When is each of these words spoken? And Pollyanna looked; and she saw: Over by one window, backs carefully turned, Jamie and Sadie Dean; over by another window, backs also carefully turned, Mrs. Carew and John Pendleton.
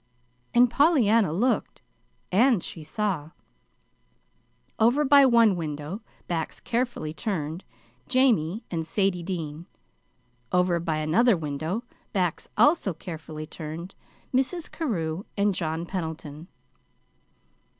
And 0.55 0.67
Pollyanna 0.67 1.31
looked; 1.31 1.83
and 2.31 2.63
she 2.63 2.83
saw: 2.83 3.29
Over 4.79 5.05
by 5.05 5.27
one 5.27 5.55
window, 5.55 6.01
backs 6.27 6.59
carefully 6.59 7.13
turned, 7.13 7.63
Jamie 8.07 8.63
and 8.71 8.83
Sadie 8.87 9.21
Dean; 9.21 9.67
over 10.51 10.79
by 10.79 10.97
another 10.97 11.37
window, 11.37 11.83
backs 12.13 12.49
also 12.57 12.95
carefully 12.95 13.45
turned, 13.45 13.93
Mrs. 14.33 14.71
Carew 14.71 15.23
and 15.37 15.53
John 15.53 15.85
Pendleton. 15.85 16.47